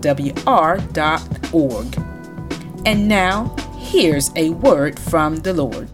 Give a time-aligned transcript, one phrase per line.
[0.00, 2.86] www.thegrovewr.org.
[2.86, 5.88] And now, here's a word from the Lord.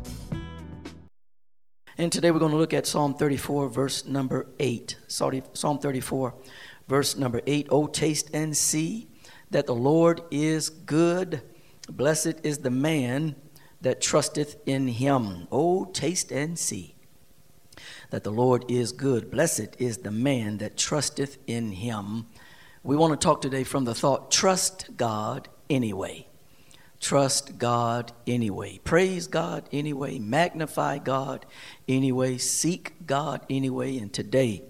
[1.99, 4.97] And today we're going to look at Psalm 34, verse number 8.
[5.09, 6.35] Sorry, Psalm 34,
[6.89, 7.69] verse number 8.
[7.71, 9.09] Oh, taste and see
[9.51, 11.43] that the Lord is good.
[11.89, 13.37] Blessed is the man
[13.81, 15.49] that trusteth in him.
[15.51, 16.97] Oh, taste and see
[18.11, 19.31] that the Lord is good.
[19.31, 22.27] Blessed is the man that trusteth in him.
[22.87, 26.29] We want to talk today from the thought trust God anyway.
[27.01, 28.79] Trust God anyway.
[28.85, 30.21] Praise God anyway.
[30.21, 31.47] Magnify God
[31.89, 32.39] anyway.
[32.39, 33.99] Seek God anyway.
[33.99, 34.63] And today,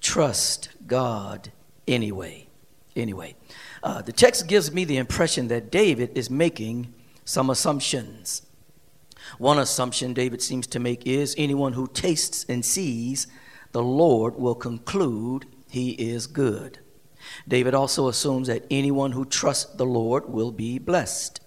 [0.00, 1.52] trust God
[1.86, 2.48] anyway.
[2.96, 3.36] Anyway,
[3.84, 6.92] uh, the text gives me the impression that David is making
[7.24, 8.42] some assumptions.
[9.38, 13.28] One assumption David seems to make is anyone who tastes and sees
[13.70, 16.80] the Lord will conclude he is good.
[17.46, 21.40] David also assumes that anyone who trusts the Lord will be blessed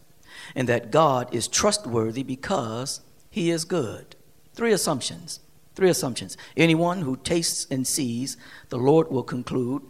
[0.55, 4.15] and that God is trustworthy because he is good.
[4.53, 5.39] Three assumptions.
[5.75, 6.37] Three assumptions.
[6.55, 8.37] Anyone who tastes and sees
[8.69, 9.81] the Lord will conclude,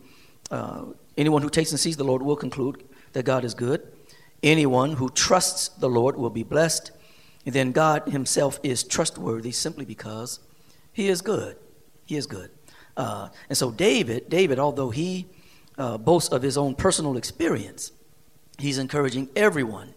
[0.50, 0.86] uh,
[1.18, 3.86] anyone who tastes and sees the Lord will conclude that God is good.
[4.42, 6.92] Anyone who trusts the Lord will be blessed.
[7.46, 10.40] And then God himself is trustworthy simply because
[10.94, 11.58] he is good.
[12.06, 12.52] He is good.
[12.96, 15.26] Uh, and so David, David, although he
[15.78, 17.92] uh, boasts of his own personal experience,
[18.58, 19.94] he's encouraging everyone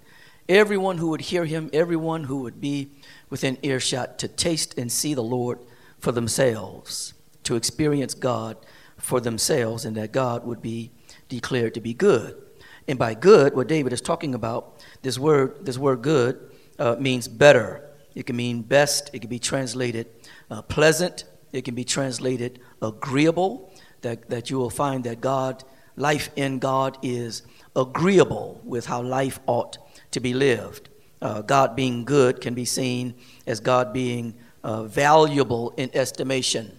[0.48, 2.90] everyone who would hear him, everyone who would be
[3.30, 5.58] within earshot to taste and see the Lord
[5.98, 7.14] for themselves,
[7.44, 8.56] to experience God
[8.96, 10.90] for themselves, and that God would be
[11.28, 12.40] declared to be good.
[12.88, 16.38] And by good, what David is talking about, this word, this word good
[16.78, 17.82] uh, means better.
[18.14, 19.10] It can mean best.
[19.12, 20.06] It can be translated
[20.50, 21.24] uh, pleasant.
[21.52, 23.72] It can be translated agreeable.
[24.02, 25.64] That, that you will find that God,
[25.96, 27.42] life in God is
[27.74, 29.78] agreeable with how life ought
[30.12, 30.88] to be lived.
[31.20, 33.14] Uh, God being good can be seen
[33.46, 36.76] as God being uh, valuable in estimation.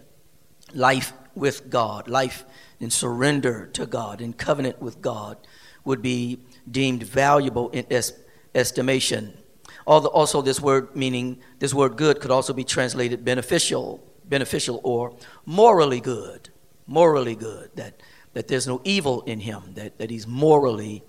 [0.73, 2.45] Life with God, life
[2.79, 5.38] in surrender to God, in covenant with God,
[5.84, 6.39] would be
[6.69, 8.13] deemed valuable in es-
[8.53, 9.38] estimation.
[9.85, 16.01] Also, this word meaning this word good could also be translated beneficial, beneficial or morally
[16.01, 16.47] good,
[16.87, 17.71] morally good.
[17.75, 18.01] That
[18.33, 19.73] that there's no evil in him.
[19.73, 21.03] That that he's morally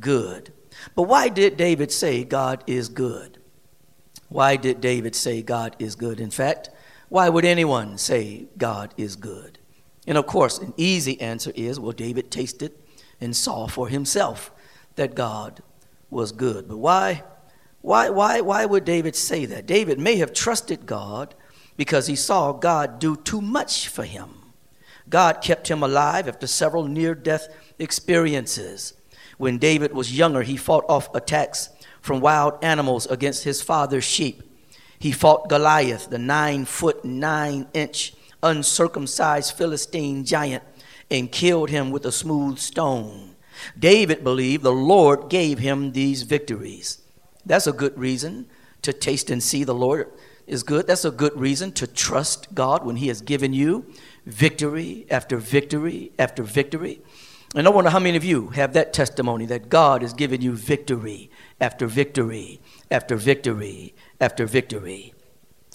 [0.00, 0.52] good.
[0.94, 3.38] But why did David say God is good?
[4.28, 6.18] Why did David say God is good?
[6.18, 6.70] In fact,
[7.08, 9.58] why would anyone say God is good?
[10.06, 12.72] And of course, an easy answer is well, David tasted
[13.20, 14.50] and saw for himself
[14.96, 15.62] that God
[16.10, 16.68] was good.
[16.68, 17.22] But why,
[17.80, 19.66] why, why, why would David say that?
[19.66, 21.34] David may have trusted God
[21.76, 24.30] because he saw God do too much for him.
[25.08, 27.48] God kept him alive after several near death
[27.78, 28.94] experiences.
[29.36, 31.68] When David was younger, he fought off attacks
[32.00, 34.42] from wild animals against his father's sheep.
[34.98, 40.62] He fought Goliath, the nine foot, nine inch, uncircumcised Philistine giant,
[41.10, 43.34] and killed him with a smooth stone.
[43.78, 46.98] David believed the Lord gave him these victories.
[47.44, 48.46] That's a good reason
[48.82, 50.10] to taste and see the Lord
[50.46, 50.86] is good.
[50.86, 53.86] That's a good reason to trust God when He has given you
[54.26, 57.00] victory after victory after victory.
[57.54, 60.56] And I wonder how many of you have that testimony that God has given you
[60.56, 61.30] victory
[61.60, 65.14] after victory after victory after victory.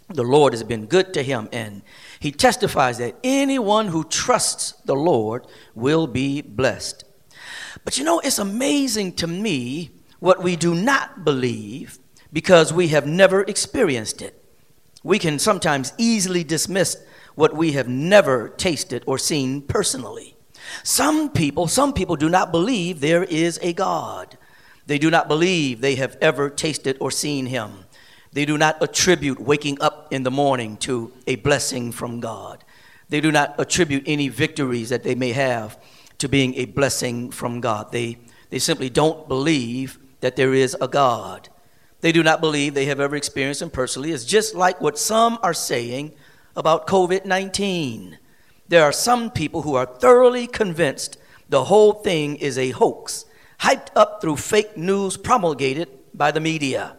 [0.10, 1.84] The Lord has been good to him, and
[2.20, 5.46] he testifies that anyone who trusts the Lord
[5.76, 7.04] will be blessed.
[7.86, 12.00] But you know, it's amazing to me what we do not believe
[12.34, 14.44] because we have never experienced it.
[15.04, 16.98] We can sometimes easily dismiss
[17.40, 20.36] what we have never tasted or seen personally.
[20.84, 24.38] Some people, some people do not believe there is a God.
[24.88, 27.86] They do not believe they have ever tasted or seen him.
[28.34, 32.66] They do not attribute waking up in the morning to a blessing from God.
[33.08, 35.82] They do not attribute any victories that they may have
[36.18, 37.94] to being a blessing from God.
[37.94, 38.18] They,
[38.50, 41.48] they simply don't believe that there is a God.
[42.02, 44.12] They do not believe they have ever experienced him personally.
[44.12, 46.12] It's just like what some are saying
[46.60, 48.20] about COVID 19
[48.70, 51.18] there are some people who are thoroughly convinced
[51.50, 53.26] the whole thing is a hoax.
[53.62, 56.96] hyped up through fake news promulgated by the media.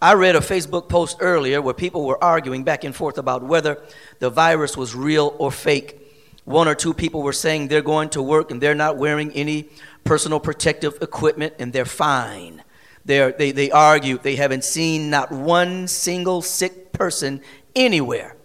[0.00, 3.82] I read a Facebook post earlier where people were arguing back and forth about whether
[4.20, 6.00] the virus was real or fake.
[6.44, 9.68] One or two people were saying they're going to work and they're not wearing any
[10.04, 12.62] personal protective equipment and they're fine.
[13.04, 17.40] They're, they, they argue they haven't seen not one single sick person
[17.74, 18.36] anywhere,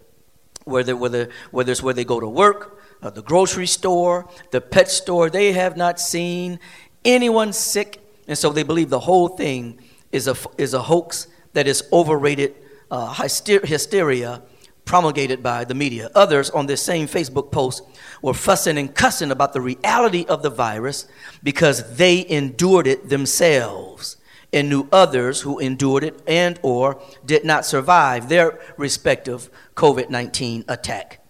[0.70, 4.90] whether, whether, whether it's where they go to work, uh, the grocery store, the pet
[4.90, 5.30] store.
[5.30, 6.60] They have not seen
[7.06, 9.80] anyone sick, and so they believe the whole thing
[10.12, 12.56] is a, is a hoax that is overrated
[12.92, 14.42] uh, hysteria
[14.86, 16.10] promulgated by the media.
[16.16, 17.84] Others on this same Facebook post
[18.24, 21.08] were fussing and cussing about the reality of the virus
[21.44, 24.18] because they endured it themselves
[24.52, 31.24] and knew others who endured it and or did not survive their respective COVID-19 attack.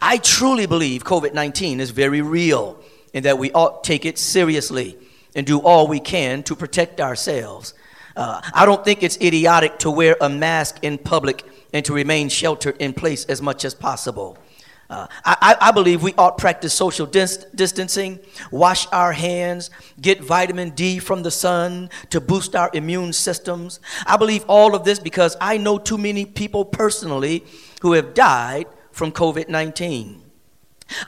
[0.00, 2.78] I truly believe COVID-19 is very real
[3.14, 4.96] and that we ought take it seriously
[5.34, 7.74] and do all we can to protect ourselves
[8.16, 12.28] uh, I don't think it's idiotic to wear a mask in public and to remain
[12.28, 14.36] sheltered in place as much as possible.
[14.92, 20.22] Uh, I, I, believe we ought to practice social dis- distancing, wash our hands, get
[20.22, 23.80] vitamin D from the sun to boost our immune systems.
[24.04, 27.42] I believe all of this because I know too many people personally
[27.80, 30.20] who have died from COVID 19.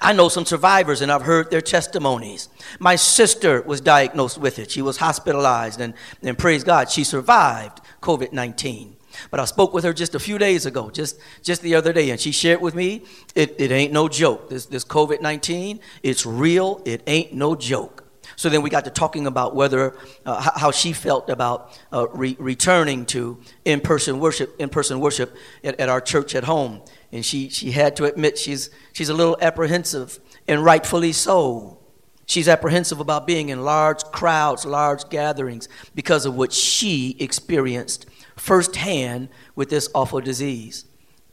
[0.00, 2.48] I know some survivors and I've heard their testimonies.
[2.78, 4.70] My sister was diagnosed with it.
[4.70, 5.92] She was hospitalized and,
[6.22, 8.96] and praise God, she survived COVID 19.
[9.30, 12.10] But I spoke with her just a few days ago, just, just the other day,
[12.10, 14.50] and she shared with me it, it ain't no joke.
[14.50, 18.02] This, this COVID 19, it's real, it ain't no joke.
[18.36, 19.96] So then we got to talking about whether,
[20.26, 25.36] uh, how she felt about uh, re- returning to in person worship, in person worship
[25.62, 26.82] at, at our church at home
[27.14, 30.18] and she, she had to admit she's, she's a little apprehensive,
[30.48, 31.78] and rightfully so.
[32.26, 39.28] She's apprehensive about being in large crowds, large gatherings, because of what she experienced firsthand
[39.54, 40.84] with this awful disease.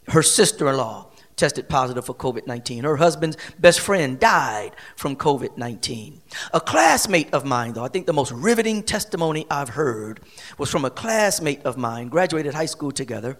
[0.07, 2.83] Her sister in law tested positive for COVID 19.
[2.83, 6.21] Her husband's best friend died from COVID 19.
[6.53, 10.21] A classmate of mine, though, I think the most riveting testimony I've heard
[10.57, 13.39] was from a classmate of mine, graduated high school together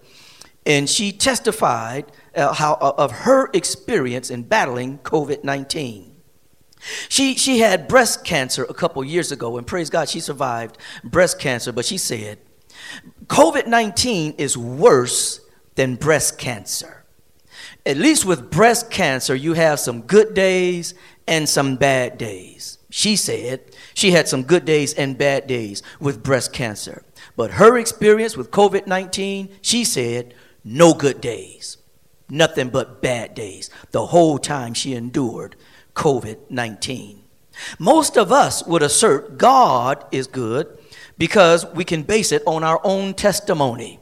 [0.64, 6.08] and she testified uh, how, uh, of her experience in battling COVID 19.
[7.08, 11.38] She, she had breast cancer a couple years ago, and praise God, she survived breast
[11.38, 11.70] cancer.
[11.72, 12.38] But she said,
[13.26, 15.40] COVID 19 is worse
[15.74, 17.04] than breast cancer.
[17.84, 20.94] At least with breast cancer, you have some good days
[21.26, 22.78] and some bad days.
[22.90, 23.60] She said
[23.94, 27.02] she had some good days and bad days with breast cancer.
[27.36, 30.34] But her experience with COVID 19, she said,
[30.64, 31.78] no good days,
[32.28, 35.56] nothing but bad days, the whole time she endured
[35.94, 37.22] COVID 19.
[37.78, 40.78] Most of us would assert God is good
[41.18, 44.00] because we can base it on our own testimony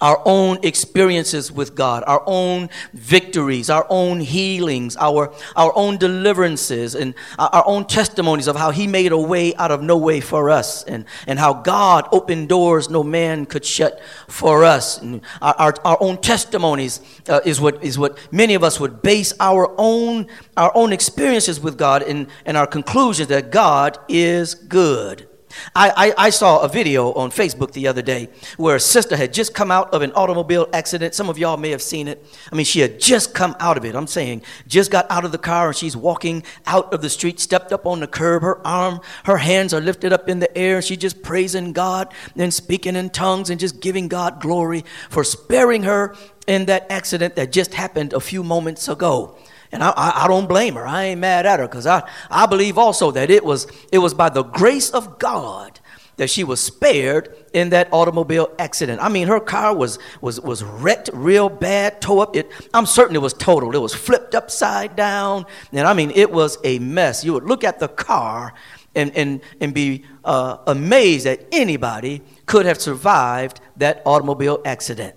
[0.00, 6.94] our own experiences with God, our own victories, our own healings, our, our own deliverances,
[6.94, 10.50] and our own testimonies of how He made a way out of no way for
[10.50, 15.00] us, and, and how God opened doors no man could shut for us.
[15.00, 19.02] And our, our, our own testimonies uh, is, what, is what many of us would
[19.02, 20.26] base our own,
[20.56, 25.27] our own experiences with God and, and our conclusions that God is good.
[25.74, 29.32] I, I, I, saw a video on Facebook the other day where a sister had
[29.32, 31.14] just come out of an automobile accident.
[31.14, 32.24] Some of y'all may have seen it.
[32.52, 33.94] I mean, she had just come out of it.
[33.94, 37.40] I'm saying, just got out of the car and she's walking out of the street,
[37.40, 38.42] stepped up on the curb.
[38.42, 40.82] Her arm, her hands are lifted up in the air.
[40.82, 45.84] She's just praising God and speaking in tongues and just giving God glory for sparing
[45.84, 46.14] her
[46.48, 49.36] in that accident that just happened a few moments ago.
[49.70, 50.86] And I, I, I, don't blame her.
[50.86, 54.14] I ain't mad at her because I, I believe also that it was, it was
[54.14, 55.78] by the grace of God
[56.16, 59.00] that she was spared in that automobile accident.
[59.00, 62.34] I mean, her car was, was, was wrecked real bad, tore up.
[62.34, 63.74] It, I'm certain it was totaled.
[63.74, 65.44] It was flipped upside down.
[65.70, 67.22] And I mean, it was a mess.
[67.22, 68.54] You would look at the car
[68.94, 75.14] and, and, and be uh, amazed that anybody could have survived that automobile accident.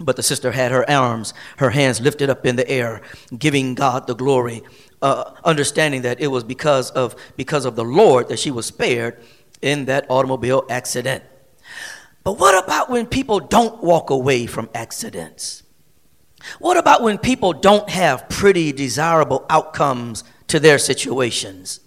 [0.00, 3.00] But the sister had her arms, her hands lifted up in the air,
[3.36, 4.62] giving God the glory,
[5.00, 9.22] uh, understanding that it was because of, because of the Lord that she was spared
[9.62, 11.22] in that automobile accident.
[12.24, 15.62] But what about when people don't walk away from accidents?
[16.58, 21.80] What about when people don't have pretty, desirable outcomes to their situations?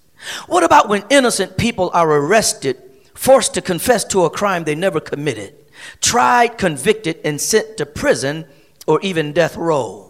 [0.47, 2.81] What about when innocent people are arrested,
[3.13, 5.53] forced to confess to a crime they never committed?
[6.01, 8.45] Tried, convicted, and sent to prison
[8.85, 10.07] or even death row.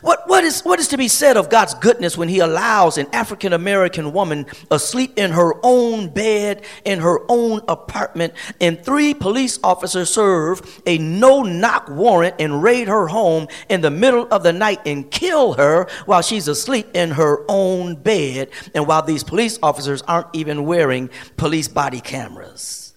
[0.00, 3.06] What, what, is, what is to be said of God's goodness when He allows an
[3.12, 9.58] African American woman asleep in her own bed, in her own apartment, and three police
[9.62, 14.52] officers serve a no knock warrant and raid her home in the middle of the
[14.52, 19.58] night and kill her while she's asleep in her own bed, and while these police
[19.62, 22.87] officers aren't even wearing police body cameras?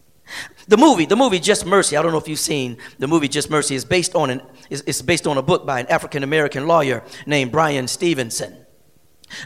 [0.67, 3.49] The movie, the movie Just Mercy, I don't know if you've seen the movie Just
[3.49, 6.67] Mercy, is based on, an, is, is based on a book by an African American
[6.67, 8.57] lawyer named Bryan Stevenson.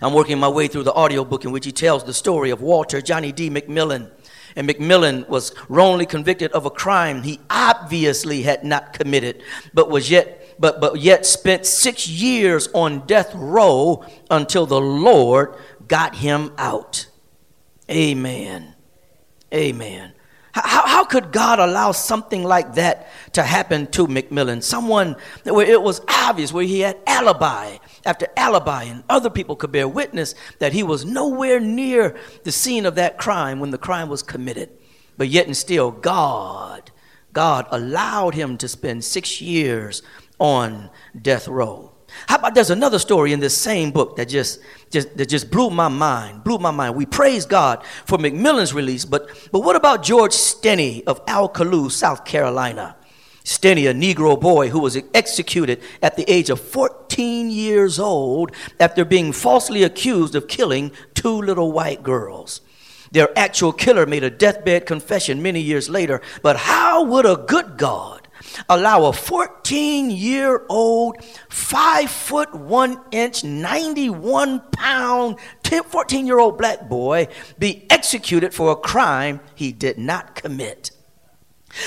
[0.02, 3.02] I'm working my way through the audiobook in which he tells the story of Walter
[3.02, 3.50] Johnny D.
[3.50, 4.12] McMillian.
[4.56, 9.44] And McMillian was wrongly convicted of a crime he obviously had not committed,
[9.74, 15.56] but was yet but, but yet spent six years on death row until the Lord
[15.88, 17.08] got him out.
[17.90, 18.74] Amen.
[19.54, 20.15] Amen.
[20.56, 24.64] How, how could God allow something like that to happen to McMillian?
[24.64, 29.74] Someone where it was obvious, where he had alibi after alibi, and other people could
[29.74, 34.08] bear witness that he was nowhere near the scene of that crime when the crime
[34.08, 34.70] was committed.
[35.18, 36.90] But yet and still, God,
[37.34, 40.04] God allowed him to spend six years
[40.40, 40.90] on
[41.22, 41.95] death row.
[42.28, 45.70] How about there's another story in this same book that just, just, that just blew
[45.70, 46.96] my mind, blew my mind.
[46.96, 52.26] We praise God for McMillian's release, but, but what about George Stinney of Alcolu, South
[52.26, 52.96] Carolina?
[53.44, 59.06] Stinney, a Negro boy who was executed at the age of 14 years old after
[59.06, 62.62] being falsely accused of killing two little white girls.
[63.12, 67.78] Their actual killer made a deathbed confession many years later, but how would a good
[67.78, 68.15] God
[68.70, 71.18] allow a 14 year old,
[71.50, 78.76] 5 foot 1 inch, 91 pound, 14 year old black boy be executed for a
[78.76, 80.92] crime he did not commit.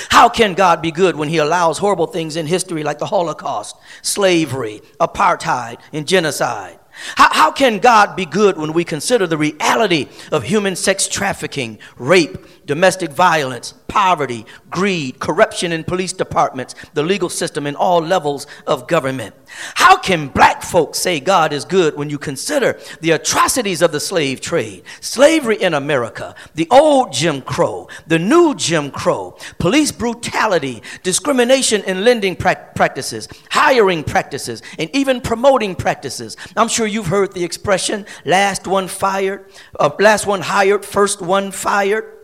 [0.09, 3.75] How can God be good when He allows horrible things in history like the Holocaust,
[4.01, 6.79] slavery, apartheid, and genocide?
[7.15, 11.79] How, how, can God be good when we consider the reality of human sex trafficking,
[11.97, 12.37] rape,
[12.69, 18.87] domestic violence, poverty, greed, corruption in police departments, the legal system, and all levels of
[18.87, 19.33] government.
[19.73, 23.99] How can black folks say God is good when you consider the atrocities of the
[23.99, 30.83] slave trade, slavery in America, the old Jim Crow, the new Jim Crow, police brutality,
[31.01, 36.37] discrimination in lending pra- practices, hiring practices, and even promoting practices?
[36.55, 41.49] I'm sure you've heard the expression last one fired, uh, last one hired, first one
[41.49, 42.18] fired.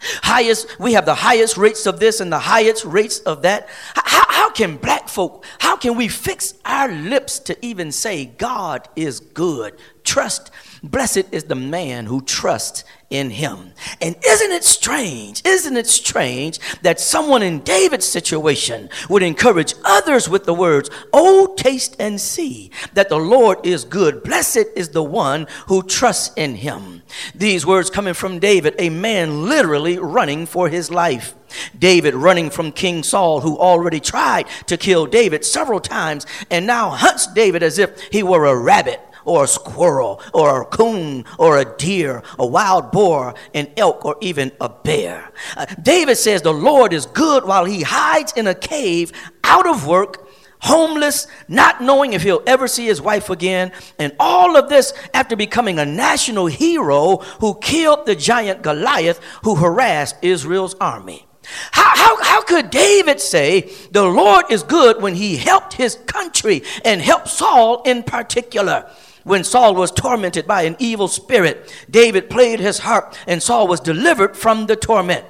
[0.00, 3.68] Highest, we have the highest rates of this and the highest rates of that.
[3.94, 8.88] How, how can black folk, how can we fix our lips to even say God
[8.96, 9.78] is good?
[10.02, 10.50] Trust
[10.84, 13.72] Blessed is the man who trusts in him.
[14.02, 15.40] And isn't it strange?
[15.42, 21.54] Isn't it strange that someone in David's situation would encourage others with the words, Oh,
[21.56, 24.22] taste and see that the Lord is good.
[24.22, 27.02] Blessed is the one who trusts in him.
[27.34, 31.34] These words coming from David, a man literally running for his life.
[31.78, 36.90] David running from King Saul, who already tried to kill David several times and now
[36.90, 41.58] hunts David as if he were a rabbit or a squirrel or a coon or
[41.58, 45.32] a deer, a wild boar, an elk, or even a bear.
[45.56, 49.12] Uh, David says the Lord is good while he hides in a cave
[49.42, 50.28] out of work
[50.64, 55.36] homeless, not knowing if he'll ever see his wife again, and all of this after
[55.36, 61.26] becoming a national hero who killed the giant Goliath who harassed Israel's army.
[61.70, 66.62] How, how, how could David say the Lord is good when he helped his country
[66.82, 68.90] and helped Saul in particular?
[69.24, 73.80] When Saul was tormented by an evil spirit, David played his harp and Saul was
[73.80, 75.24] delivered from the torment.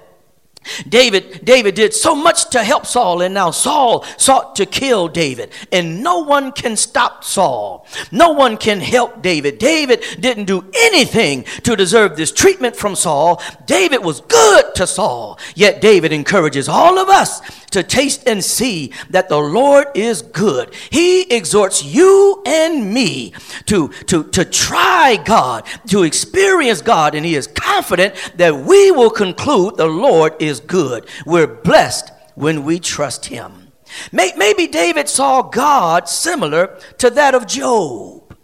[0.89, 5.51] David, David did so much to help Saul, and now Saul sought to kill David.
[5.71, 7.87] And no one can stop Saul.
[8.11, 9.59] No one can help David.
[9.59, 13.43] David didn't do anything to deserve this treatment from Saul.
[13.67, 15.39] David was good to Saul.
[15.55, 17.41] Yet David encourages all of us
[17.75, 20.75] to taste and see that the Lord is good.
[20.91, 23.35] He exhorts you and me
[23.67, 29.11] to, to, to try God, to experience God, and he is confident that we will
[29.11, 31.07] conclude the Lord is good.
[31.27, 33.73] We're blessed when we trust him.
[34.13, 38.37] Maybe David saw God similar to that of Job.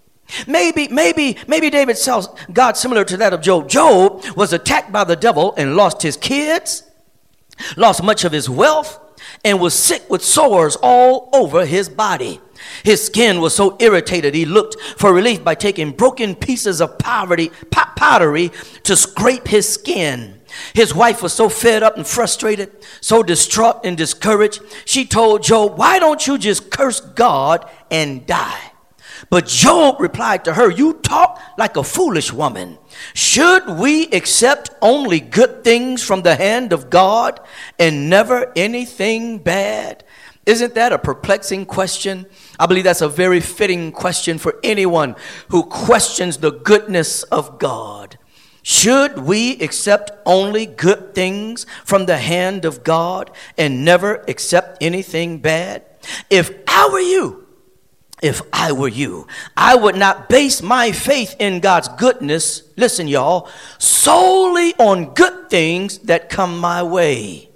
[0.46, 2.22] Maybe, maybe, maybe David saw
[2.52, 3.68] God similar to that of Job.
[3.68, 6.84] Job was attacked by the devil and lost his kids,
[7.76, 8.98] lost much of his wealth,
[9.44, 12.40] and was sick with sores all over his body.
[12.82, 17.50] His skin was so irritated, he looked for relief by taking broken pieces of poverty,
[18.00, 18.50] pottery
[18.82, 20.40] to scrape his skin.
[20.74, 24.62] His wife was so fed up and frustrated, so distraught and discouraged.
[24.84, 28.69] She told Job, Why don't you just curse God and die?
[29.28, 32.78] But Job replied to her, You talk like a foolish woman.
[33.14, 37.40] Should we accept only good things from the hand of God
[37.78, 40.04] and never anything bad?
[40.46, 42.26] Isn't that a perplexing question?
[42.58, 45.16] I believe that's a very fitting question for anyone
[45.48, 48.18] who questions the goodness of God.
[48.62, 55.38] Should we accept only good things from the hand of God and never accept anything
[55.38, 55.84] bad?
[56.28, 57.39] If I were you,
[58.22, 63.48] if I were you, I would not base my faith in God's goodness, listen, y'all,
[63.78, 67.50] solely on good things that come my way.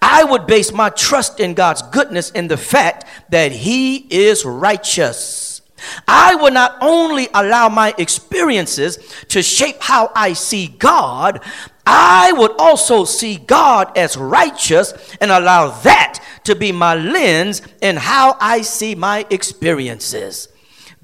[0.00, 5.60] I would base my trust in God's goodness in the fact that He is righteous.
[6.06, 8.98] I would not only allow my experiences
[9.28, 11.40] to shape how I see God,
[11.86, 17.96] I would also see God as righteous and allow that to be my lens in
[17.96, 20.48] how I see my experiences.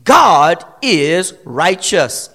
[0.02, 2.30] God is righteous.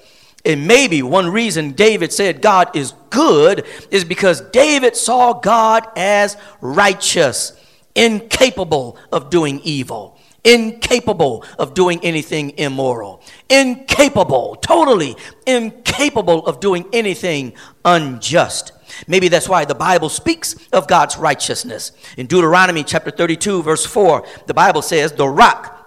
[0.45, 6.37] And maybe one reason David said God is good is because David saw God as
[6.61, 7.53] righteous,
[7.95, 15.15] incapable of doing evil, incapable of doing anything immoral, incapable, totally
[15.46, 17.53] incapable of doing anything
[17.86, 18.72] unjust.
[19.08, 21.91] Maybe that's why the Bible speaks of God's righteousness.
[22.17, 25.79] In Deuteronomy chapter 32, verse 4, the Bible says, The rock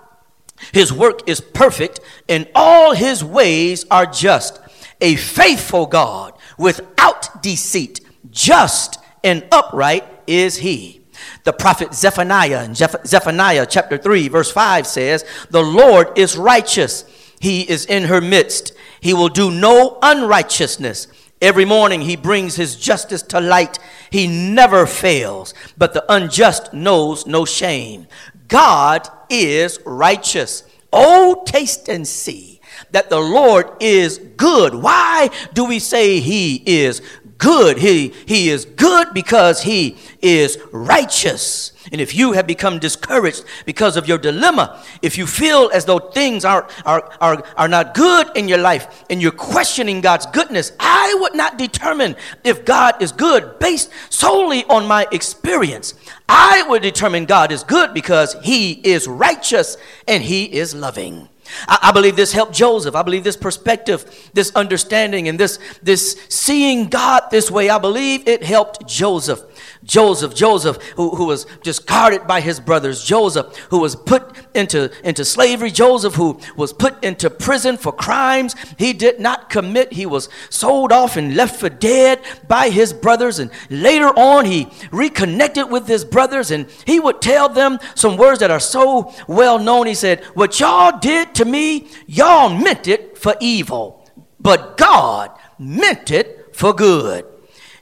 [0.72, 4.60] his work is perfect, and all his ways are just.
[5.00, 11.01] A faithful God without deceit, just and upright is he.
[11.44, 17.04] The prophet Zephaniah in Zephaniah chapter 3, verse 5 says, The Lord is righteous.
[17.40, 18.72] He is in her midst.
[19.00, 21.08] He will do no unrighteousness.
[21.40, 23.80] Every morning he brings his justice to light.
[24.10, 28.06] He never fails, but the unjust knows no shame.
[28.46, 30.62] God is righteous.
[30.92, 32.60] Oh, taste and see
[32.92, 34.74] that the Lord is good.
[34.74, 37.02] Why do we say he is
[37.42, 37.76] good?
[37.78, 41.72] He, he is good because he is righteous.
[41.90, 45.98] And if you have become discouraged because of your dilemma, if you feel as though
[45.98, 50.70] things are, are, are, are not good in your life and you're questioning God's goodness,
[50.78, 55.94] I would not determine if God is good based solely on my experience.
[56.28, 59.76] I would determine God is good because he is righteous
[60.06, 61.28] and he is loving.
[61.68, 62.94] I, I, believe this helped Joseph.
[62.94, 68.26] I believe this perspective, this understanding, and this, this seeing God this way, I believe
[68.26, 69.40] it helped Joseph.
[69.84, 74.90] Joseph, Joseph, who, who was just guarded by his brothers, Joseph, who was put into,
[75.04, 79.92] into slavery, Joseph, who was put into prison for crimes he did not commit.
[79.92, 83.38] He was sold off and left for dead by his brothers.
[83.38, 88.40] And later on, he reconnected with his brothers and he would tell them some words
[88.40, 89.86] that are so well known.
[89.86, 94.08] He said, What y'all did to me, y'all meant it for evil,
[94.40, 97.26] but God meant it for good.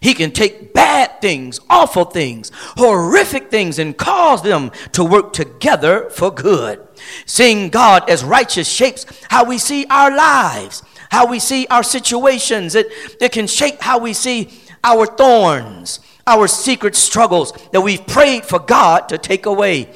[0.01, 6.09] He can take bad things, awful things, horrific things, and cause them to work together
[6.09, 6.87] for good.
[7.27, 12.75] Seeing God as righteous shapes how we see our lives, how we see our situations.
[12.75, 12.87] It,
[13.21, 14.51] it can shape how we see
[14.83, 19.93] our thorns, our secret struggles that we've prayed for God to take away.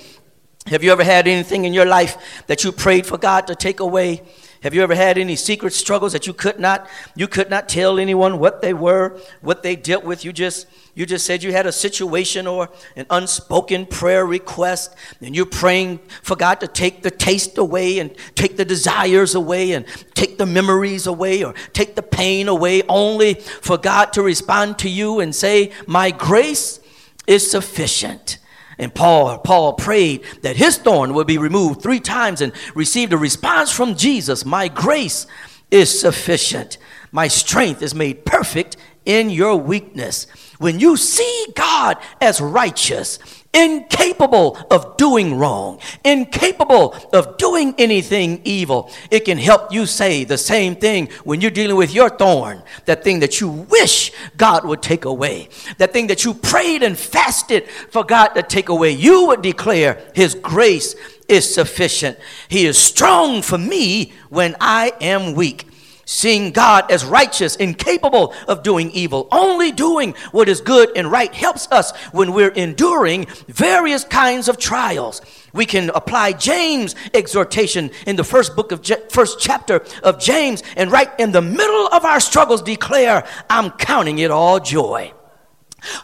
[0.67, 3.81] Have you ever had anything in your life that you prayed for God to take
[3.81, 4.23] away?
[4.65, 7.99] Have you ever had any secret struggles that you could not you could not tell
[7.99, 10.25] anyone what they were, what they dealt with?
[10.25, 15.37] You just you just said you had a situation or an unspoken prayer request and
[15.37, 19.85] you're praying for God to take the taste away and take the desires away and
[20.15, 24.89] take the memories away or take the pain away only for God to respond to
[24.89, 26.81] you and say, "My grace
[27.27, 28.39] is sufficient."
[28.79, 33.19] And Paul, Paul prayed that his thorn would be removed three times and received a
[33.19, 35.27] response from Jesus My grace
[35.71, 36.79] is sufficient.
[37.13, 40.27] My strength is made perfect in your weakness.
[40.59, 43.19] When you see God as righteous,
[43.55, 50.37] incapable of doing wrong, incapable of doing anything evil, it can help you say the
[50.37, 54.83] same thing when you're dealing with your thorn, that thing that you wish God would
[54.83, 58.91] take away, that thing that you prayed and fasted for God to take away.
[58.91, 60.97] You would declare His grace
[61.29, 62.19] is sufficient.
[62.49, 65.69] He is strong for me when I am weak
[66.05, 71.33] seeing God as righteous, incapable of doing evil, only doing what is good and right
[71.35, 75.21] helps us when we're enduring various kinds of trials.
[75.53, 80.91] We can apply James' exhortation in the first book of first chapter of James and
[80.91, 85.13] right in the middle of our struggles declare, I'm counting it all joy.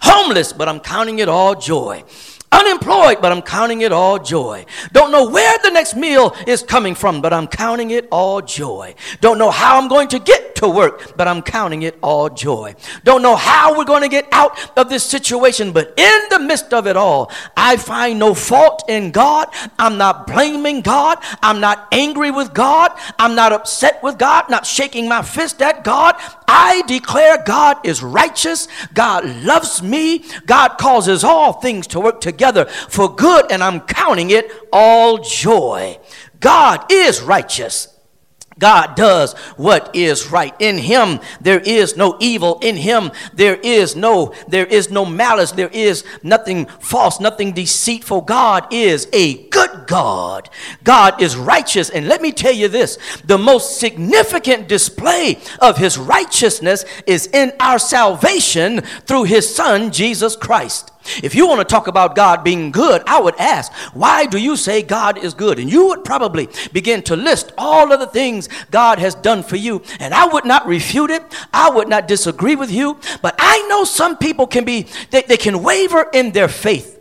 [0.02, 2.04] Homeless, but I'm counting it all joy
[2.52, 4.66] unemployed, but I'm counting it all joy.
[4.92, 8.94] Don't know where the next meal is coming from, but I'm counting it all joy.
[9.20, 12.74] Don't know how I'm going to get to work, but I'm counting it all joy.
[13.02, 16.72] Don't know how we're going to get out of this situation, but in the midst
[16.74, 19.48] of it all, I find no fault in God.
[19.78, 21.18] I'm not blaming God.
[21.42, 22.92] I'm not angry with God.
[23.18, 26.14] I'm not upset with God, not shaking my fist at God.
[26.46, 28.68] I declare God is righteous.
[28.92, 30.24] God loves me.
[30.44, 35.98] God causes all things to work together for good, and I'm counting it all joy.
[36.38, 37.89] God is righteous.
[38.60, 40.54] God does what is right.
[40.60, 42.60] In him there is no evil.
[42.60, 45.50] In him there is no there is no malice.
[45.50, 48.20] There is nothing false, nothing deceitful.
[48.20, 50.48] God is a good God.
[50.84, 51.90] God is righteous.
[51.90, 57.52] And let me tell you this, the most significant display of his righteousness is in
[57.58, 60.92] our salvation through his son Jesus Christ.
[61.22, 64.56] If you want to talk about God being good, I would ask, why do you
[64.56, 65.58] say God is good?
[65.58, 69.56] And you would probably begin to list all of the things God has done for
[69.56, 69.82] you.
[69.98, 71.22] And I would not refute it.
[71.52, 72.98] I would not disagree with you.
[73.22, 76.99] But I know some people can be, they, they can waver in their faith.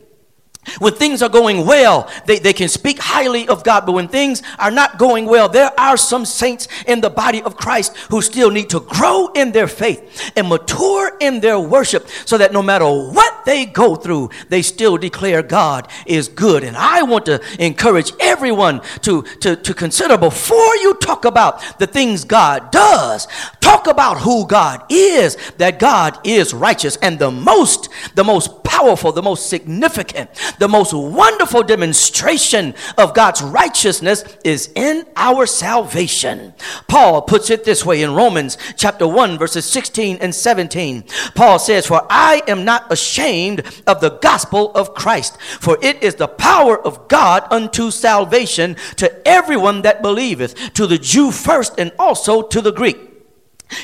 [0.80, 4.44] When things are going well, they, they can speak highly of God, but when things
[4.58, 8.52] are not going well, there are some saints in the body of Christ who still
[8.52, 12.86] need to grow in their faith and mature in their worship so that no matter
[12.86, 16.64] what they go through, they still declare God is good.
[16.64, 21.88] And I want to encourage everyone to, to, to consider before you talk about the
[21.88, 23.28] things God does,
[23.60, 26.96] talk about who God is, that God is righteous.
[26.98, 30.30] And the most, the most powerful, the most significant,
[30.60, 36.54] the most wonderful demonstration of God's righteousness is in our salvation.
[36.88, 41.06] Paul puts it this way in Romans chapter 1, verses 16 and 17.
[41.34, 46.16] Paul says, For I am not ashamed of the gospel of Christ, for it is
[46.16, 51.92] the power of God unto salvation to everyone that believeth, to the Jew first and
[51.98, 53.09] also to the Greek.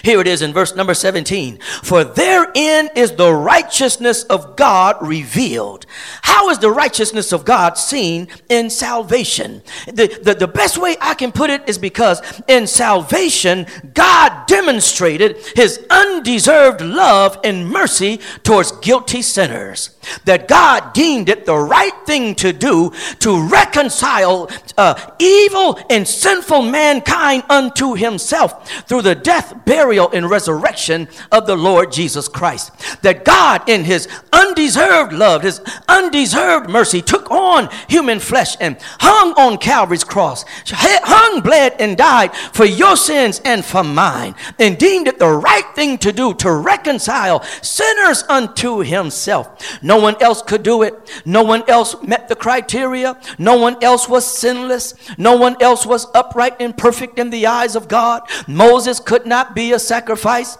[0.03, 1.59] Here it is in verse number 17.
[1.83, 5.85] For therein is the righteousness of God revealed.
[6.23, 9.61] How is the righteousness of God seen in salvation?
[9.85, 15.37] The, the, the best way I can put it is because in salvation, God demonstrated
[15.55, 19.91] his undeserved love and mercy towards guilty sinners.
[20.25, 26.63] That God deemed it the right thing to do to reconcile uh, evil and sinful
[26.63, 32.71] mankind unto himself through the death, burial, and resurrection of the Lord Jesus Christ.
[33.01, 35.59] That God, in his undeserved love, his
[35.89, 42.33] undeserved mercy, took on human flesh and hung on Calvary's cross, hung, bled, and died
[42.53, 46.49] for your sins and for mine, and deemed it the right thing to do to
[46.53, 49.83] reconcile sinners unto himself.
[49.83, 50.93] No one else could do it.
[51.25, 53.19] No one else met the criteria.
[53.37, 54.93] No one else was sinless.
[55.17, 58.21] No one else was upright and perfect in the eyes of God.
[58.47, 60.57] Moses could not be a sacrifice.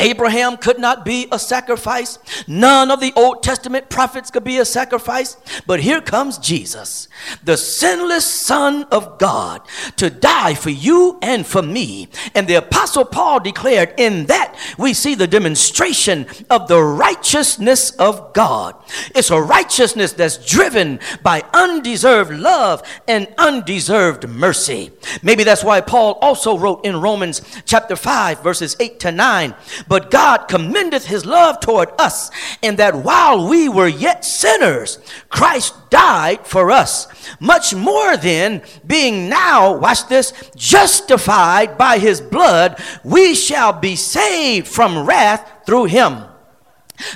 [0.00, 2.18] Abraham could not be a sacrifice.
[2.46, 5.36] None of the Old Testament prophets could be a sacrifice.
[5.66, 7.08] But here comes Jesus,
[7.44, 9.62] the sinless Son of God,
[9.96, 12.08] to die for you and for me.
[12.34, 18.32] And the Apostle Paul declared, in that we see the demonstration of the righteousness of
[18.32, 18.74] God.
[19.14, 24.90] It's a righteousness that's driven by undeserved love and undeserved mercy.
[25.22, 29.54] Maybe that's why Paul also wrote in Romans chapter 5, verses 8 to 9
[29.86, 32.30] but God commendeth his love toward us,
[32.62, 37.06] in that while we were yet sinners, Christ died for us.
[37.40, 44.66] Much more then, being now, watch this, justified by his blood, we shall be saved
[44.66, 46.24] from wrath through him.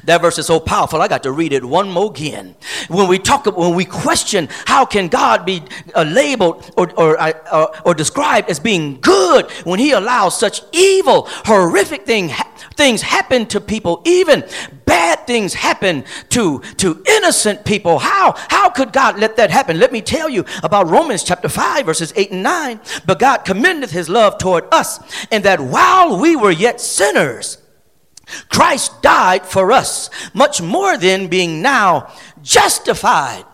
[0.05, 1.01] That verse is so powerful.
[1.01, 2.55] I got to read it one more again.
[2.89, 5.63] When we talk, when we question how can God be
[5.95, 10.63] uh, labeled or, or, uh, or, or, described as being good when He allows such
[10.73, 14.45] evil, horrific thing, ha- things happen to people, even
[14.85, 17.99] bad things happen to, to innocent people.
[17.99, 19.79] How, how could God let that happen?
[19.79, 22.81] Let me tell you about Romans chapter 5, verses 8 and 9.
[23.07, 27.62] But God commendeth His love toward us, and that while we were yet sinners,
[28.49, 33.45] Christ died for us, much more than being now justified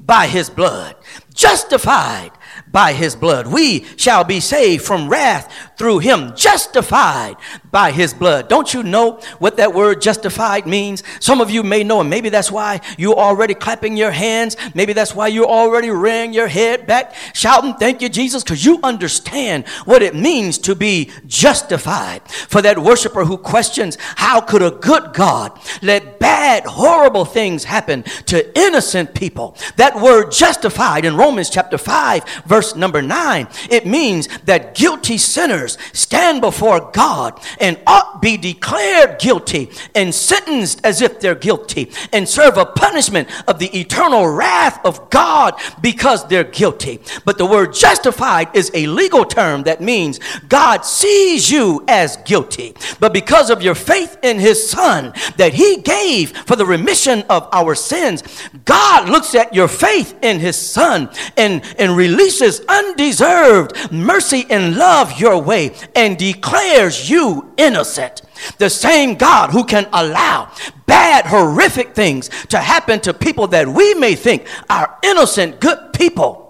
[0.00, 0.96] by his blood.
[1.34, 2.32] Justified
[2.70, 3.46] by his blood.
[3.46, 7.36] We shall be saved from wrath through him, justified
[7.70, 8.48] by his blood.
[8.48, 11.04] Don't you know what that word justified means?
[11.20, 14.56] Some of you may know, and maybe that's why you're already clapping your hands.
[14.74, 18.80] Maybe that's why you're already rearing your head back, shouting, Thank you, Jesus, because you
[18.82, 22.28] understand what it means to be justified.
[22.28, 28.02] For that worshiper who questions, How could a good God let bad, horrible things happen
[28.26, 29.56] to innocent people?
[29.76, 35.67] That word justified in Romans chapter 5, verse number 9, it means that guilty sinners
[35.92, 42.28] stand before God and ought be declared guilty and sentenced as if they're guilty and
[42.28, 47.00] serve a punishment of the eternal wrath of God because they're guilty.
[47.24, 52.74] But the word justified is a legal term that means God sees you as guilty.
[53.00, 57.48] But because of your faith in his son that he gave for the remission of
[57.52, 58.22] our sins,
[58.64, 65.18] God looks at your faith in his son and, and releases undeserved mercy and love
[65.20, 65.57] your way
[65.94, 68.22] and declares you innocent.
[68.58, 70.50] The same God who can allow
[70.86, 76.48] bad, horrific things to happen to people that we may think are innocent, good people.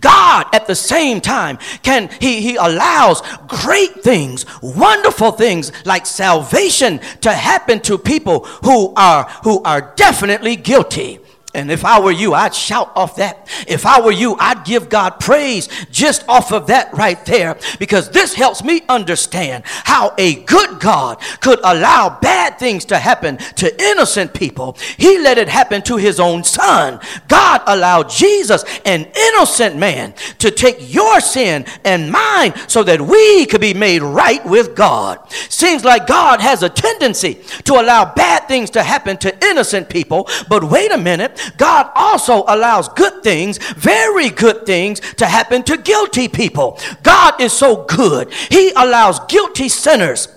[0.00, 7.00] God at the same time can he, he allows great things, wonderful things like salvation
[7.20, 11.20] to happen to people who are who are definitely guilty.
[11.56, 13.48] And if I were you, I'd shout off that.
[13.66, 18.10] If I were you, I'd give God praise just off of that right there because
[18.10, 23.82] this helps me understand how a good God could allow bad things to happen to
[23.82, 24.76] innocent people.
[24.98, 27.00] He let it happen to his own son.
[27.26, 33.46] God allowed Jesus, an innocent man, to take your sin and mine so that we
[33.46, 35.26] could be made right with God.
[35.32, 40.28] Seems like God has a tendency to allow bad things to happen to innocent people,
[40.50, 41.45] but wait a minute.
[41.56, 46.78] God also allows good things, very good things, to happen to guilty people.
[47.02, 48.32] God is so good.
[48.32, 50.28] He allows guilty sinners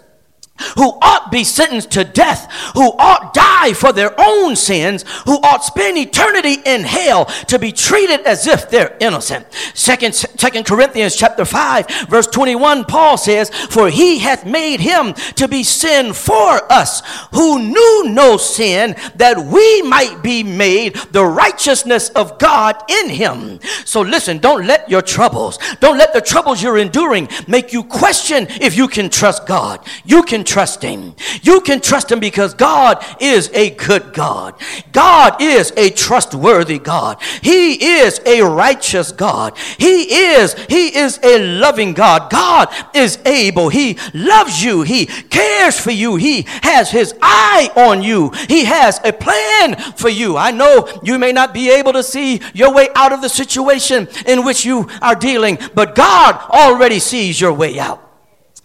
[0.75, 5.63] who ought be sentenced to death, who ought die for their own sins, who ought
[5.63, 9.45] spend eternity in hell to be treated as if they're innocent.
[9.73, 15.47] Second, Second Corinthians chapter 5, verse 21, Paul says, For he hath made him to
[15.47, 17.01] be sin for us,
[17.33, 23.59] who knew no sin, that we might be made the righteousness of God in him.
[23.85, 28.47] So listen, don't let your troubles, don't let the troubles you're enduring make you question
[28.61, 29.85] if you can trust God.
[30.05, 31.15] You can trust Him.
[31.43, 34.55] You can trust Him because God is a good God.
[34.91, 37.21] God is a trustworthy God.
[37.41, 39.55] He is a righteous God.
[39.77, 42.31] He is, He is a loving God.
[42.31, 43.69] God is able.
[43.69, 44.81] He loves you.
[44.81, 46.15] He cares for you.
[46.15, 48.31] He has His eye on you.
[48.47, 50.35] He has a plan for you.
[50.35, 54.07] I know you may not be able to see your way out of the situation
[54.25, 58.08] in which you are dealing, but God already sees your way out.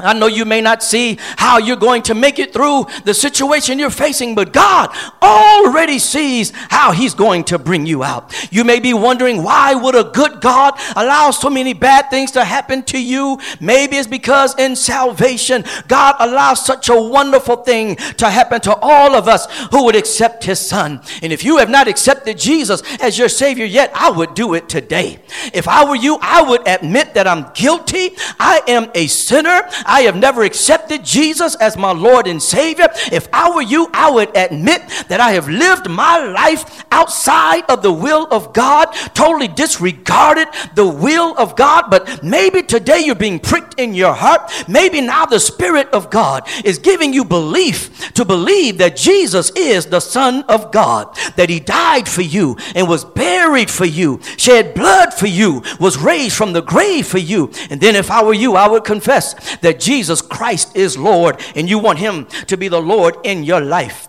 [0.01, 3.79] I know you may not see how you're going to make it through the situation
[3.79, 4.91] you're facing, but God
[5.23, 8.35] already sees how He's going to bring you out.
[8.53, 12.45] You may be wondering why would a good God allow so many bad things to
[12.45, 13.39] happen to you?
[13.61, 19.15] Maybe it's because in salvation, God allows such a wonderful thing to happen to all
[19.15, 21.03] of us who would accept His Son.
[21.23, 24.69] And if you have not accepted Jesus as your Savior yet, I would do it
[24.69, 25.21] today.
[25.53, 28.11] If I were you, I would admit that I'm guilty.
[28.41, 29.63] I am a sinner.
[29.85, 34.11] I have never accepted Jesus as my Lord and Savior, if I were you, I
[34.11, 39.49] would admit that I have lived my life outside of the will of God, totally
[39.49, 41.91] disregarded the will of God.
[41.91, 44.51] But maybe today you're being pricked in your heart.
[44.69, 49.87] Maybe now the Spirit of God is giving you belief to believe that Jesus is
[49.87, 54.75] the Son of God, that He died for you and was buried for you, shed
[54.75, 57.51] blood for you, was raised from the grave for you.
[57.71, 61.41] And then if I were you, I would confess that that Jesus Christ is Lord
[61.55, 64.09] and you want him to be the Lord in your life.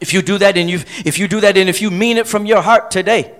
[0.00, 2.28] If you do that and you if you do that and if you mean it
[2.28, 3.34] from your heart today,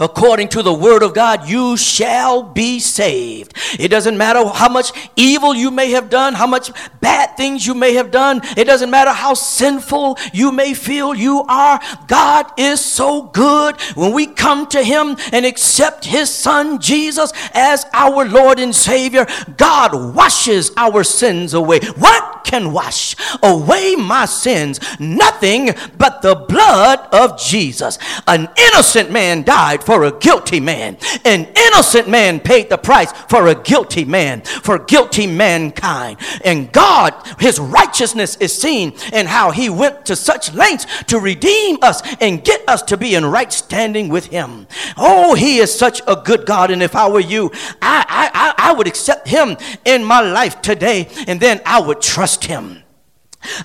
[0.00, 3.52] According to the word of God, you shall be saved.
[3.78, 7.74] It doesn't matter how much evil you may have done, how much bad things you
[7.74, 8.40] may have done.
[8.56, 11.80] It doesn't matter how sinful you may feel you are.
[12.08, 17.86] God is so good when we come to Him and accept His Son Jesus as
[17.92, 19.26] our Lord and Savior.
[19.56, 21.80] God washes our sins away.
[21.96, 22.36] What?
[22.46, 24.78] can wash away my sins?
[25.00, 27.98] Nothing but the blood of Jesus.
[28.28, 30.96] An innocent man died for a guilty man.
[31.24, 36.18] An innocent man paid the price for a guilty man, for guilty mankind.
[36.44, 41.78] And God, his righteousness is seen in how he went to such lengths to redeem
[41.82, 44.66] us and get us to be in right standing with him.
[44.96, 46.70] Oh, he is such a good God.
[46.70, 47.50] And if I were you,
[47.82, 52.44] I, I, I, would accept him in my life today and then I would trust
[52.44, 52.82] him.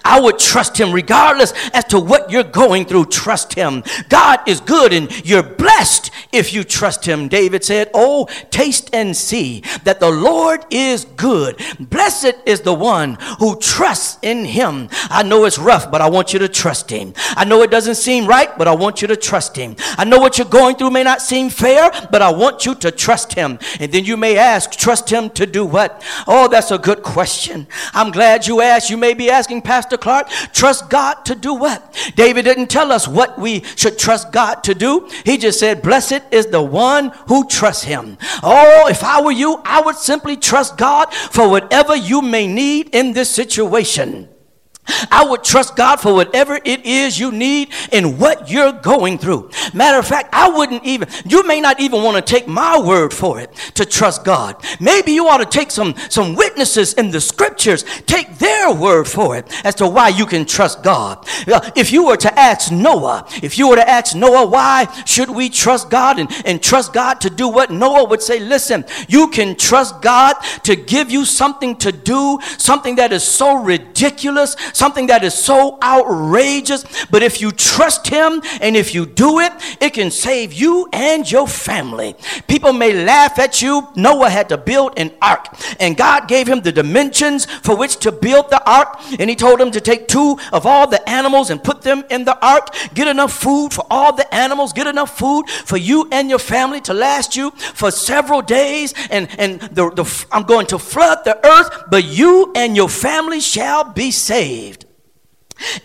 [0.04, 3.06] I would trust him regardless as to what you're going through.
[3.06, 3.84] Trust him.
[4.10, 7.28] God is good and you're blessed if you trust him.
[7.28, 11.62] David said, Oh, taste and see that the Lord is good.
[11.80, 14.90] Blessed is the one who trusts in him.
[15.10, 17.14] I know it's rough, but I want you to trust him.
[17.30, 19.76] I know it doesn't seem right, but I want you to trust him.
[19.98, 22.92] I know what you're going through may not seem fair, but I want you to
[22.92, 23.60] trust him.
[23.80, 26.04] And then you may ask, trust him to do what?
[26.28, 27.68] Oh, that's a good question.
[27.94, 28.90] I'm glad you asked.
[28.90, 31.95] You may be asking, Pastor Clark, trust God to do what?
[32.15, 35.10] David didn't tell us what we should trust God to do.
[35.26, 38.17] He just said, Blessed is the one who trusts him.
[38.43, 42.89] Oh, if I were you, I would simply trust God for whatever you may need
[42.93, 44.31] in this situation.
[45.10, 49.50] I would trust God for whatever it is you need and what you're going through.
[49.74, 53.13] Matter of fact, I wouldn't even, you may not even want to take my word
[53.13, 54.56] for it to trust God.
[54.80, 59.38] Maybe you ought to take some, some witnesses in the scriptures, take their word for
[59.38, 61.28] it as to why you can trust God.
[61.48, 65.30] Uh, if you were to ask Noah, if you were to ask Noah, why should
[65.30, 69.28] we trust God and, and trust God to do what Noah would say, listen, you
[69.28, 75.08] can trust God to give you something to do, something that is so ridiculous, something
[75.08, 79.94] that is so outrageous, but if you trust Him and if you do it, it
[79.94, 82.16] can save you and your family.
[82.48, 83.88] People may laugh at you.
[83.96, 85.48] Noah had to build an ark,
[85.80, 89.60] and God gave him the dimensions for which to build the ark, and He told
[89.60, 93.08] him to take two of all the animals and put them in the ark, get
[93.08, 96.94] enough food for all the animals, get enough food for you and your family to
[96.94, 101.86] last you for several days, and, and the, the, I'm going to flood the earth,
[101.90, 104.61] but you and your family shall be saved.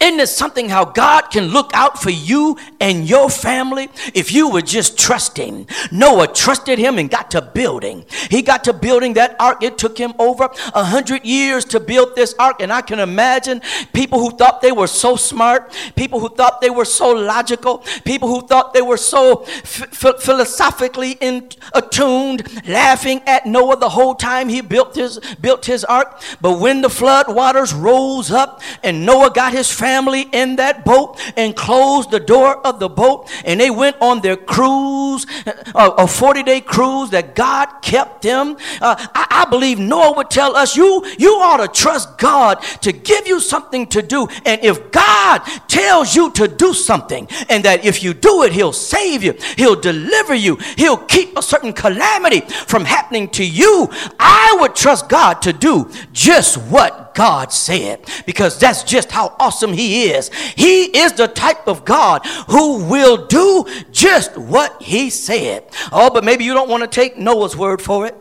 [0.00, 4.50] Isn't it something how God can look out for you and your family if you
[4.50, 5.68] were just trusting?
[5.92, 8.04] Noah trusted him and got to building.
[8.30, 9.62] He got to building that ark.
[9.62, 12.60] It took him over a hundred years to build this ark.
[12.60, 13.60] And I can imagine
[13.92, 18.28] people who thought they were so smart, people who thought they were so logical, people
[18.28, 24.48] who thought they were so f- philosophically in- attuned, laughing at Noah the whole time
[24.48, 26.20] he built his, built his ark.
[26.40, 30.84] But when the flood waters rose up and Noah got his his family in that
[30.84, 35.26] boat and closed the door of the boat and they went on their cruise,
[35.74, 38.56] uh, a 40 day cruise that God kept them.
[38.80, 42.92] Uh, I, I believe Noah would tell us, you, you ought to trust God to
[42.92, 44.28] give you something to do.
[44.44, 48.72] And if God tells you to do something and that if you do it, he'll
[48.72, 54.56] save you, he'll deliver you, he'll keep a certain calamity from happening to you, I
[54.60, 60.10] would trust God to do just what God said because that's just how awesome He
[60.10, 60.28] is.
[60.54, 65.64] He is the type of God who will do just what He said.
[65.90, 68.14] Oh, but maybe you don't want to take Noah's word for it.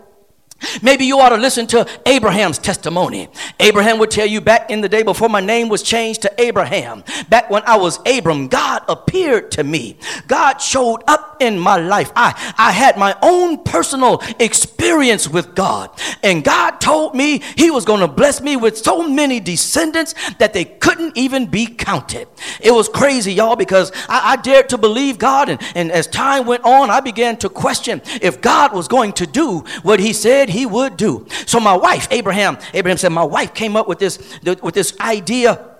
[0.81, 3.27] Maybe you ought to listen to Abraham's testimony.
[3.60, 7.03] Abraham would tell you back in the day before my name was changed to Abraham,
[7.29, 9.97] back when I was Abram, God appeared to me.
[10.27, 12.11] God showed up in my life.
[12.15, 15.89] I, I had my own personal experience with God.
[16.23, 20.53] And God told me He was going to bless me with so many descendants that
[20.53, 22.27] they couldn't even be counted.
[22.61, 25.49] It was crazy, y'all, because I, I dared to believe God.
[25.49, 29.27] And, and as time went on, I began to question if God was going to
[29.27, 31.25] do what He said he would do.
[31.45, 35.74] So my wife, Abraham, Abraham said, my wife came up with this, with this idea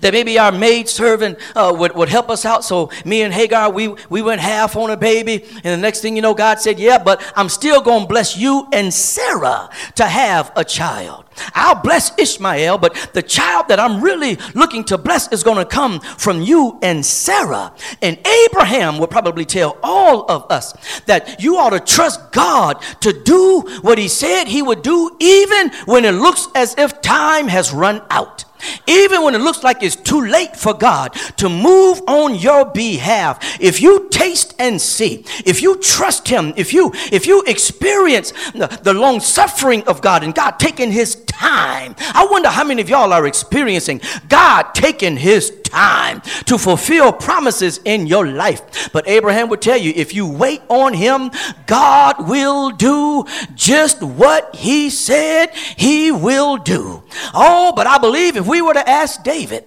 [0.00, 2.64] that maybe our maid servant uh, would, would help us out.
[2.64, 5.44] So me and Hagar, we, we went half on a baby.
[5.64, 8.36] And the next thing you know, God said, yeah, but I'm still going to bless
[8.36, 11.24] you and Sarah to have a child.
[11.54, 15.64] I'll bless Ishmael, but the child that I'm really looking to bless is going to
[15.64, 17.72] come from you and Sarah.
[18.00, 20.74] And Abraham will probably tell all of us
[21.06, 25.70] that you ought to trust God to do what he said he would do, even
[25.86, 28.44] when it looks as if time has run out.
[28.86, 33.60] Even when it looks like it's too late for God to move on your behalf,
[33.60, 38.66] if you taste and see, if you trust Him, if you if you experience the,
[38.82, 42.88] the long suffering of God and God taking His time, I wonder how many of
[42.88, 48.90] y'all are experiencing God taking His time to fulfill promises in your life.
[48.92, 51.30] But Abraham would tell you if you wait on him,
[51.66, 55.46] God will do just what he said
[55.76, 57.02] he will do.
[57.34, 59.64] Oh, but I believe if we were to ask David,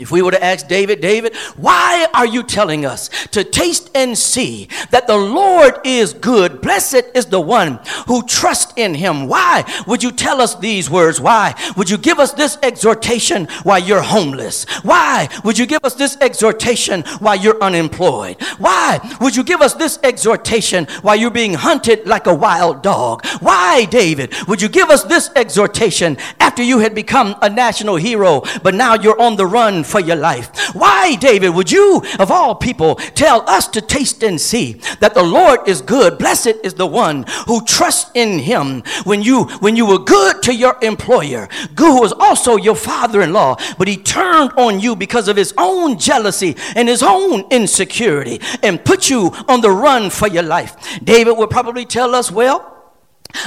[0.00, 4.16] if we were to ask David, David, why are you telling us to taste and
[4.16, 6.60] see that the Lord is good?
[6.60, 9.26] Blessed is the one who trusts in him.
[9.28, 11.20] Why would you tell us these words?
[11.20, 14.64] Why would you give us this exhortation while you're homeless?
[14.82, 18.40] Why would you give us this exhortation while you're unemployed?
[18.58, 23.24] Why would you give us this exhortation while you're being hunted like a wild dog?
[23.40, 28.42] Why, David, would you give us this exhortation after you had become a national hero,
[28.62, 30.74] but now you're on the run for your life.
[30.74, 35.22] Why, David, would you, of all people, tell us to taste and see that the
[35.22, 36.18] Lord is good?
[36.18, 38.82] Blessed is the one who trusts in him.
[39.04, 43.56] When you when you were good to your employer, good who was also your father-in-law,
[43.78, 48.84] but he turned on you because of his own jealousy and his own insecurity and
[48.84, 51.00] put you on the run for your life.
[51.02, 52.77] David would probably tell us, well,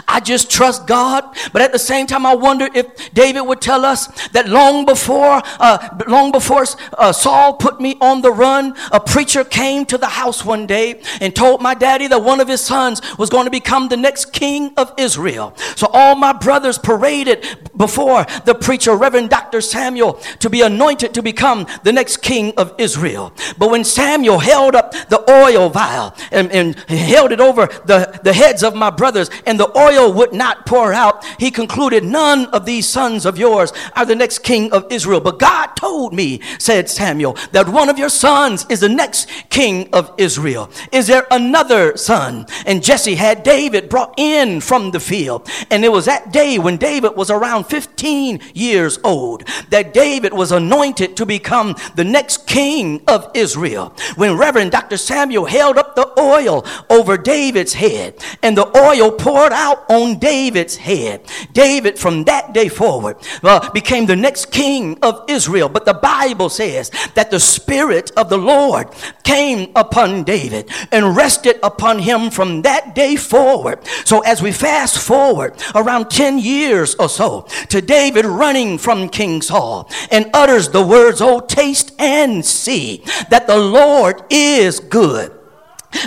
[0.08, 3.84] I just trust God, but at the same time, I wonder if David would tell
[3.84, 6.66] us that long before, uh, long before
[6.98, 11.02] uh, Saul put me on the run, a preacher came to the house one day
[11.20, 14.34] and told my daddy that one of his sons was going to become the next
[14.34, 15.54] king of Israel.
[15.76, 19.62] So all my brothers paraded before the preacher, Reverend Dr.
[19.62, 23.34] Samuel, to be anointed to become the next king of Israel.
[23.58, 28.34] But when Samuel held up the oil vial and, and held it over the, the
[28.34, 32.66] heads of my brothers, and the oil would not pour out, he concluded, None of
[32.66, 35.20] these sons of yours are the next king of Israel.
[35.20, 39.90] But God told me, said Samuel, that one of your sons is the next king
[39.94, 40.70] of Israel.
[40.92, 42.46] Is there another son?
[42.66, 45.48] And Jesse had David brought in from the field.
[45.70, 50.52] And it was that day when David was around 15 years old that David was
[50.52, 53.96] anointed to become the next king of Israel.
[54.16, 54.98] When Reverend Dr.
[54.98, 60.76] Samuel held up the oil over David's head and the oil poured out on David's
[60.76, 61.22] head.
[61.54, 65.70] David, from that day forward, uh, became the next king of Israel.
[65.70, 68.88] But the Bible says that the Spirit of the Lord
[69.24, 73.80] came upon David and rested upon him from that day forward.
[74.06, 79.42] So as we fast forward around 10 years or so to David running from King
[79.42, 85.41] Saul and utters the words, Oh, taste and see that the Lord is good.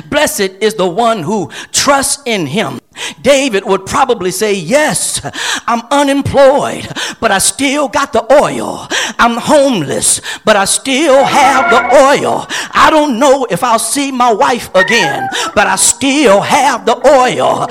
[0.07, 2.81] Blessed is the one who trusts in him.
[3.23, 5.21] David would probably say, Yes,
[5.67, 6.89] I'm unemployed,
[7.21, 8.87] but I still got the oil.
[9.19, 12.47] I'm homeless, but I still have the oil.
[12.73, 17.67] I don't know if I'll see my wife again, but I still have the oil.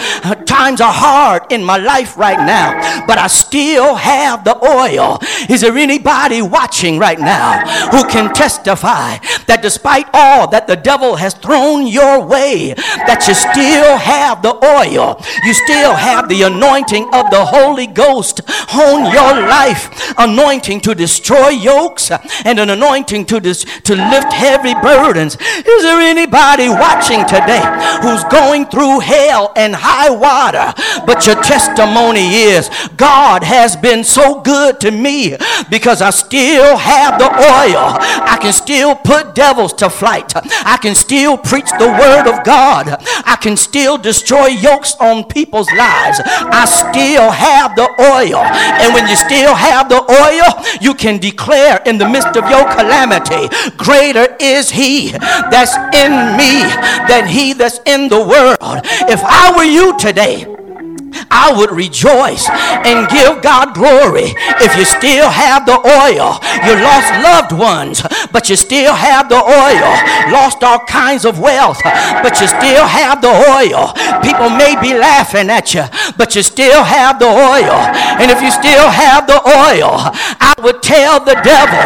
[0.54, 5.18] Times are hard in my life right now, but I still have the oil.
[5.50, 11.16] Is there anybody watching right now who can testify that despite all that the devil
[11.16, 12.74] has thrown your way,
[13.08, 15.20] that you still have the oil?
[15.44, 18.42] you still have the anointing of the Holy Ghost
[18.74, 20.14] on your life.
[20.20, 22.12] Anointing to destroy yokes
[22.46, 25.36] and an anointing to, dis- to lift heavy burdens.
[25.36, 27.64] Is there anybody watching today
[28.02, 30.43] who's going through hell and high water?
[30.52, 35.38] But your testimony is God has been so good to me
[35.70, 37.98] because I still have the oil.
[38.28, 40.34] I can still put devils to flight.
[40.66, 42.98] I can still preach the word of God.
[43.26, 46.20] I can still destroy yokes on people's lives.
[46.26, 48.44] I still have the oil.
[48.82, 52.66] And when you still have the oil, you can declare in the midst of your
[52.74, 56.62] calamity, greater is he that's in me
[57.08, 58.82] than he that's in the world.
[59.10, 60.33] If I were you today,
[61.30, 66.40] I would rejoice and give God glory if you still have the oil.
[66.66, 68.02] You lost loved ones,
[68.32, 69.90] but you still have the oil.
[70.32, 73.94] Lost all kinds of wealth, but you still have the oil.
[74.24, 75.84] People may be laughing at you,
[76.18, 77.78] but you still have the oil.
[78.20, 81.84] And if you still have the oil, I would tell the devil,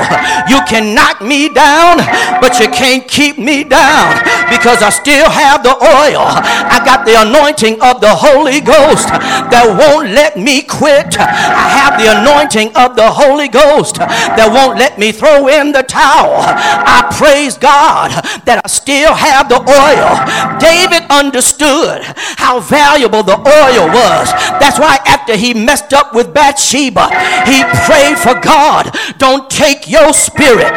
[0.49, 1.97] you can knock me down,
[2.39, 6.23] but you can't keep me down because I still have the oil.
[6.23, 9.09] I got the anointing of the Holy Ghost
[9.51, 11.17] that won't let me quit.
[11.19, 15.83] I have the anointing of the Holy Ghost that won't let me throw in the
[15.83, 16.41] towel.
[16.41, 18.11] I praise God
[18.45, 20.11] that I still have the oil.
[20.59, 22.03] David understood
[22.37, 24.31] how valuable the oil was.
[24.59, 27.09] That's why after he messed up with Bathsheba,
[27.45, 30.71] he prayed for God, don't take your spirit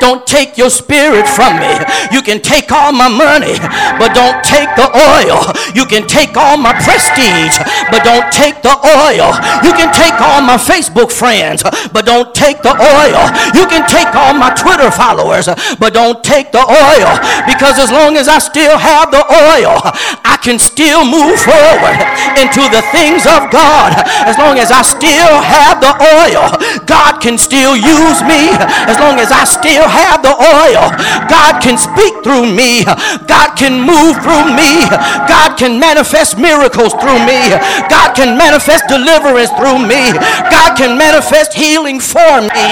[0.00, 1.72] Don't take your spirit from me.
[2.10, 3.56] You can take all my money,
[3.98, 5.40] but don't take the oil.
[5.74, 7.56] You can take all my prestige,
[7.90, 9.30] but don't take the oil.
[9.62, 11.62] You can take all my Facebook friends,
[11.92, 13.22] but don't take the oil.
[13.54, 15.46] You can take all my Twitter followers,
[15.78, 17.10] but don't take the oil.
[17.46, 19.78] Because as long as I still have the oil,
[20.26, 21.98] I can still move forward
[22.34, 23.94] into the things of God.
[24.26, 26.50] As long as I still have the oil,
[26.86, 28.50] God can still use me.
[28.90, 30.90] As long as I still have the oil,
[31.30, 32.82] God can speak through me.
[33.26, 34.88] God can move through me.
[35.30, 37.40] God can manifest miracles through me.
[37.86, 40.16] God can manifest deliverance through me.
[40.50, 42.66] God can manifest healing for me.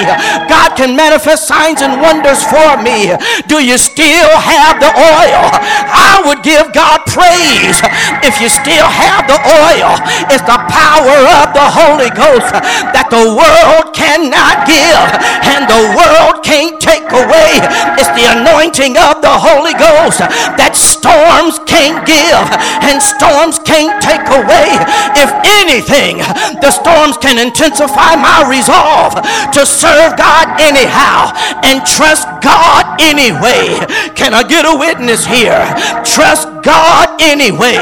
[0.49, 3.15] God can manifest signs and wonders for me.
[3.47, 5.43] Do you still have the oil?
[5.89, 7.79] I would give God praise
[8.25, 9.93] if you still have the oil.
[10.33, 12.51] It's the power of the Holy Ghost
[12.95, 15.09] that the world cannot give
[15.45, 17.61] and the world can't take away.
[18.01, 20.25] It's the anointing of the Holy Ghost
[20.57, 22.45] that storms can't give
[22.89, 24.73] and storms can't take away.
[25.21, 25.29] If
[25.61, 26.25] anything,
[26.65, 29.21] the storms can intensify my resolve
[29.53, 31.37] to serve God anyhow
[31.69, 33.77] and trust God anyway.
[34.17, 35.61] Can I get a witness here?
[36.09, 37.81] Trust God anyway.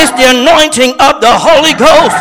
[0.00, 2.16] It's the anointing of the Holy Ghost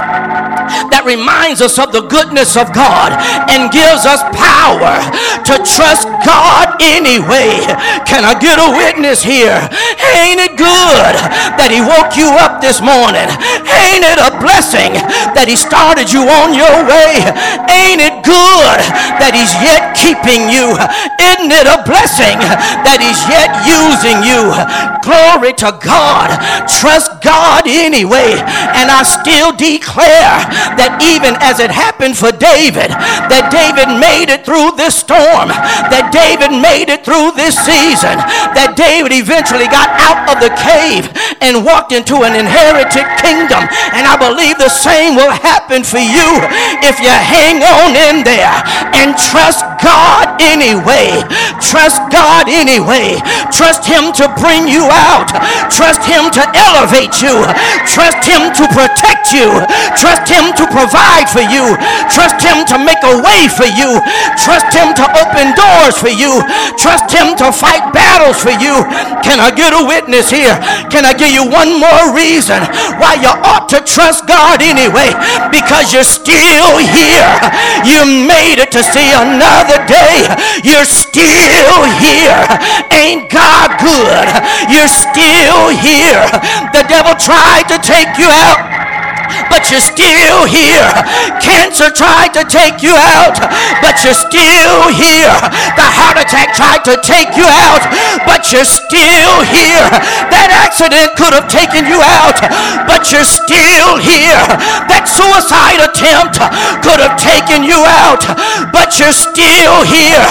[0.91, 3.15] that reminds us of the goodness of God
[3.47, 4.99] and gives us power
[5.47, 7.63] to trust God anyway.
[8.03, 9.55] Can I get a witness here?
[10.19, 11.15] Ain't it good
[11.57, 13.25] that He woke you up this morning?
[13.65, 14.93] Ain't it a blessing
[15.33, 17.25] that He started you on your way?
[17.65, 18.79] Ain't it good
[19.17, 20.77] that He's yet keeping you?
[21.17, 22.37] Isn't it a blessing
[22.85, 24.53] that He's yet using you?
[25.01, 26.29] Glory to God.
[26.69, 28.37] Trust God anyway.
[28.77, 30.45] And I still declare
[30.77, 35.49] that even as it happened for David, that David made it through this storm,
[35.89, 38.21] that David made it through this season,
[38.53, 41.09] that David eventually got out of the cave
[41.41, 43.61] and walked into an inherited kingdom.
[43.93, 46.29] And I believe the same will happen for you
[46.85, 48.55] if you hang on in there
[48.97, 51.21] and trust God anyway.
[51.61, 53.21] Trust God anyway.
[53.53, 55.29] Trust Him to bring you out.
[55.69, 57.45] Trust Him to elevate you.
[57.85, 59.49] Trust Him to protect you.
[59.97, 61.77] Trust Him to provide for you.
[62.09, 64.01] Trust Him to make a way for you.
[64.37, 66.41] Trust Him to open doors for you.
[66.77, 68.81] Trust Him to fight battles for you.
[69.21, 70.40] Can I get a witness here?
[70.89, 72.61] Can I give you one more reason
[72.97, 75.13] why you ought to trust God anyway?
[75.53, 77.33] Because you're still here.
[77.85, 80.25] You made it to see another day.
[80.63, 82.41] You're still here.
[82.93, 84.27] Ain't God good?
[84.69, 86.23] You're still here.
[86.73, 88.81] The devil tried to take you out
[89.51, 90.87] but you're still here.
[91.43, 93.35] Cancer tried to take you out,
[93.83, 95.35] but you're still here.
[95.75, 97.83] The heart attack tried to take you out,
[98.23, 99.83] but you're still here.
[100.31, 102.39] That accident could have taken you out,
[102.87, 104.39] but you're still here.
[104.87, 106.39] That suicide attempt
[106.79, 108.23] could have taken you out,
[108.71, 110.23] but you're still here.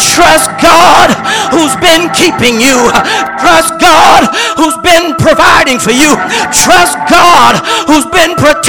[0.00, 1.12] Trust God
[1.52, 2.88] who's been keeping you.
[3.36, 6.16] Trust God who's been providing for you.
[6.56, 8.61] Trust God who's been protecting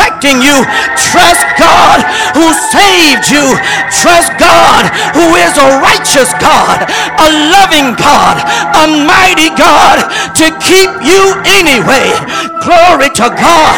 [0.44, 0.64] you.
[1.12, 2.00] Trust God
[2.34, 3.44] who saved you.
[3.92, 6.84] Trust God who is a righteous God,
[7.20, 8.40] a loving God,
[8.74, 10.04] a mighty God
[10.40, 12.12] to keep you anyway.
[12.64, 13.78] Glory to God.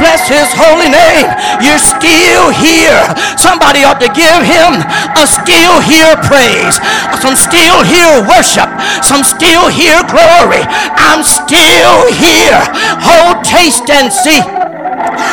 [0.00, 1.28] Bless his holy name.
[1.60, 3.00] You're still here.
[3.36, 4.80] Somebody ought to give him
[5.14, 6.80] a still here praise,
[7.20, 8.66] some still here worship,
[9.04, 10.64] some still here glory.
[10.98, 12.58] I'm still here.
[13.04, 14.40] Hold, taste, and see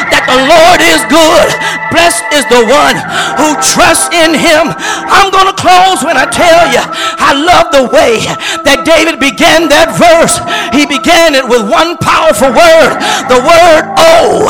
[0.09, 1.47] that the Lord is good.
[1.89, 2.97] Blessed is the one
[3.41, 4.69] who trusts in him.
[5.09, 8.21] I'm going to close when I tell you I love the way
[8.65, 10.37] that David began that verse.
[10.73, 12.93] He began it with one powerful word.
[13.29, 14.49] The word oh.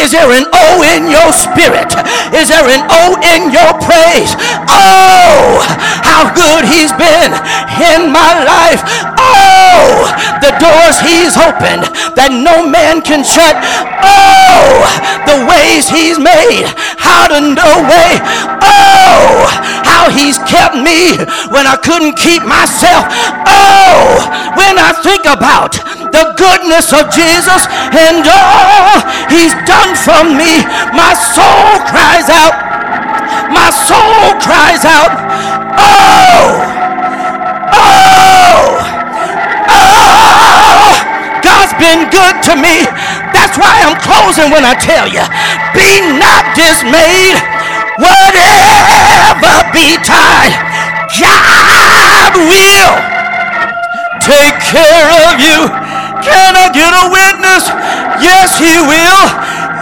[0.00, 1.92] Is there an oh in your spirit?
[2.32, 4.32] Is there an oh in your praise?
[4.68, 5.60] Oh,
[6.04, 7.32] how good he's been
[7.80, 8.80] in my life.
[9.20, 10.08] Oh,
[10.40, 13.56] the doors he's opened that no man can shut.
[14.02, 14.57] Oh,
[15.26, 16.66] the ways he's made
[16.98, 18.12] how to no way.
[18.62, 19.48] Oh,
[19.84, 21.16] how he's kept me
[21.48, 23.08] when I couldn't keep myself.
[23.48, 24.28] Oh,
[24.60, 25.72] when I think about
[26.12, 29.02] the goodness of Jesus and all
[29.32, 32.54] he's done for me, my soul cries out.
[33.50, 35.12] My soul cries out.
[35.78, 36.77] Oh, oh,
[41.78, 42.84] been good to me.
[43.32, 45.22] That's why I'm closing when I tell you,
[45.72, 47.38] be not dismayed.
[47.98, 50.54] Whatever betide,
[51.18, 52.94] God will
[54.22, 55.66] take care of you.
[56.22, 57.66] Can I get a witness?
[58.22, 59.22] Yes, He will.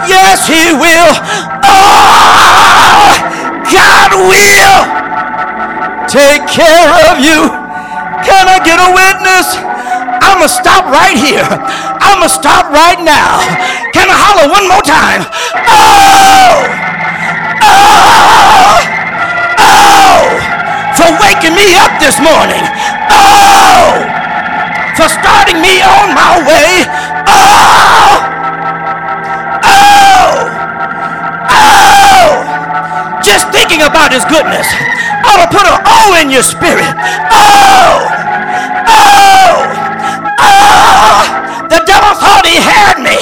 [0.09, 1.13] Yes, He will.
[1.61, 3.13] Oh,
[3.69, 4.81] God will
[6.09, 7.49] take care of you.
[8.25, 9.76] Can I get a witness?
[10.21, 11.45] I'm going to stop right here.
[11.45, 13.41] I'm going to stop right now.
[13.93, 15.25] Can I holler one more time?
[15.67, 16.67] Oh!
[17.61, 18.77] Oh!
[19.57, 20.21] Oh!
[20.97, 22.63] For waking me up this morning.
[23.09, 24.01] Oh!
[24.97, 26.85] For starting me on my way.
[27.29, 28.17] Oh!
[29.65, 30.29] Oh!
[31.53, 32.29] Oh!
[33.21, 34.67] Just thinking about his goodness
[35.27, 36.87] ought to put an O in your spirit.
[37.31, 38.07] Oh!
[38.87, 39.86] Oh!
[40.39, 41.67] Oh!
[41.69, 43.17] The devil thought he had me,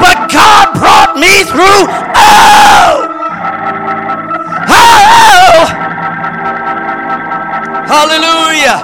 [0.00, 1.86] but God brought me through.
[2.16, 3.08] Oh!
[4.70, 5.66] Oh!
[7.86, 8.78] Hallelujah!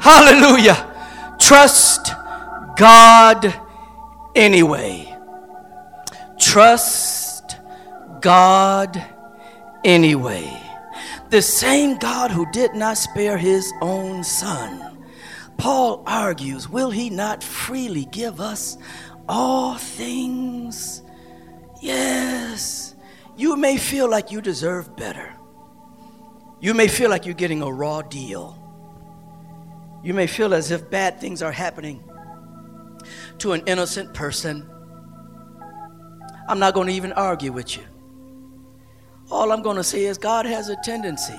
[0.00, 0.94] Hallelujah!
[1.38, 2.12] Trust
[2.76, 3.54] God
[4.34, 5.16] anyway.
[6.38, 7.56] Trust
[8.20, 9.02] God
[9.84, 10.60] anyway.
[11.30, 14.93] The same God who did not spare his own son.
[15.56, 18.76] Paul argues, will he not freely give us
[19.28, 21.02] all things?
[21.80, 22.94] Yes.
[23.36, 25.34] You may feel like you deserve better.
[26.60, 28.58] You may feel like you're getting a raw deal.
[30.02, 32.02] You may feel as if bad things are happening
[33.38, 34.68] to an innocent person.
[36.48, 37.82] I'm not going to even argue with you.
[39.30, 41.38] All I'm going to say is God has a tendency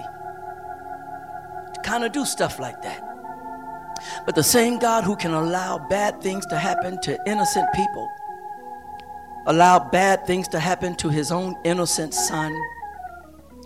[1.74, 3.15] to kind of do stuff like that.
[4.26, 8.10] But the same God who can allow bad things to happen to innocent people,
[9.48, 12.56] allow bad things to happen to his own innocent son,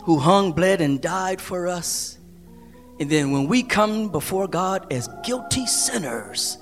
[0.03, 2.17] who hung, bled, and died for us.
[2.99, 6.57] And then when we come before God as guilty sinners,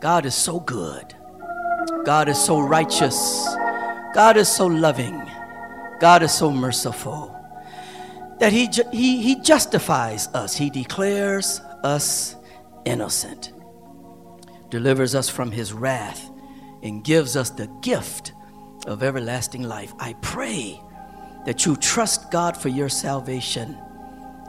[0.00, 1.14] God is so good.
[2.04, 3.46] God is so righteous.
[4.14, 5.22] God is so loving.
[6.00, 7.32] God is so merciful
[8.38, 10.56] that he, ju- he, he justifies us.
[10.56, 12.36] He declares us
[12.86, 13.52] innocent,
[14.70, 16.30] delivers us from his wrath,
[16.82, 18.32] and gives us the gift
[18.86, 19.92] of everlasting life.
[19.98, 20.80] I pray
[21.44, 23.76] that you trust God for your salvation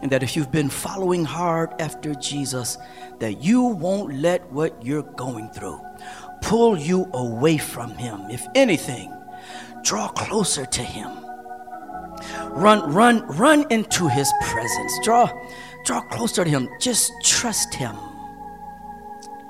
[0.02, 2.78] and that if you've been following hard after Jesus,
[3.20, 5.82] that you won't let what you're going through
[6.42, 8.22] pull you away from him.
[8.30, 9.12] If anything,
[9.84, 11.10] draw closer to him.
[12.52, 14.94] Run, run, run into his presence.
[15.04, 15.32] Draw,
[15.84, 16.70] draw closer to him.
[16.80, 17.96] Just trust him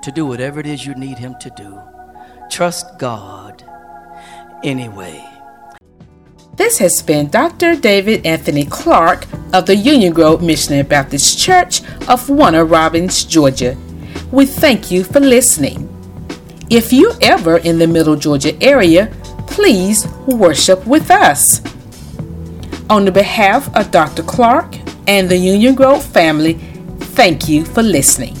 [0.02, 1.80] to do whatever it is you need him to do.
[2.50, 3.64] Trust God
[4.62, 5.24] anyway.
[6.56, 7.76] This has been Dr.
[7.76, 13.76] David Anthony Clark of the Union Grove Missionary Baptist Church of Warner Robins, Georgia.
[14.32, 15.88] We thank you for listening.
[16.68, 19.06] If you're ever in the Middle Georgia area,
[19.46, 21.62] please worship with us.
[22.90, 24.22] On the behalf of Dr.
[24.22, 24.76] Clark
[25.06, 26.54] and the Union Grove family,
[27.14, 28.36] thank you for listening.